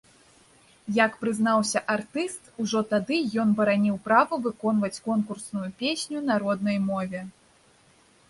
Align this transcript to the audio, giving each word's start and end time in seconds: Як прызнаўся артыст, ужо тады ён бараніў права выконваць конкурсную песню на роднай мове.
Як 1.05 1.11
прызнаўся 1.23 1.79
артыст, 1.95 2.47
ужо 2.63 2.81
тады 2.93 3.17
ён 3.43 3.49
бараніў 3.59 3.99
права 4.07 4.35
выконваць 4.45 5.03
конкурсную 5.09 5.69
песню 5.83 6.17
на 6.31 6.39
роднай 6.45 6.77
мове. 6.89 7.21